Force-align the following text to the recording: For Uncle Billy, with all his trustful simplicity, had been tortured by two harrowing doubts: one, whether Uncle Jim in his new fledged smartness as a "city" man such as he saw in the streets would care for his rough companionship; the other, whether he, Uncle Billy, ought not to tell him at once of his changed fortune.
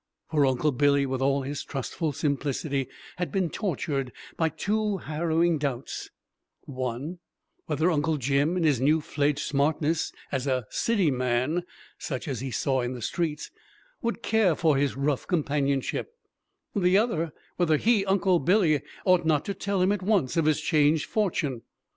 For 0.31 0.47
Uncle 0.47 0.71
Billy, 0.71 1.05
with 1.05 1.21
all 1.21 1.43
his 1.43 1.63
trustful 1.63 2.11
simplicity, 2.11 2.87
had 3.17 3.31
been 3.31 3.51
tortured 3.51 4.11
by 4.35 4.49
two 4.49 4.97
harrowing 4.97 5.59
doubts: 5.59 6.09
one, 6.61 7.19
whether 7.67 7.91
Uncle 7.91 8.17
Jim 8.17 8.57
in 8.57 8.63
his 8.63 8.81
new 8.81 8.99
fledged 8.99 9.41
smartness 9.45 10.11
as 10.31 10.47
a 10.47 10.65
"city" 10.71 11.11
man 11.11 11.65
such 11.99 12.27
as 12.27 12.39
he 12.39 12.49
saw 12.49 12.81
in 12.81 12.93
the 12.93 13.01
streets 13.03 13.51
would 14.01 14.23
care 14.23 14.55
for 14.55 14.75
his 14.75 14.97
rough 14.97 15.27
companionship; 15.27 16.15
the 16.75 16.97
other, 16.97 17.31
whether 17.57 17.77
he, 17.77 18.03
Uncle 18.07 18.39
Billy, 18.39 18.81
ought 19.05 19.23
not 19.23 19.45
to 19.45 19.53
tell 19.53 19.83
him 19.83 19.91
at 19.91 20.01
once 20.01 20.35
of 20.35 20.45
his 20.45 20.61
changed 20.61 21.05
fortune. 21.05 21.61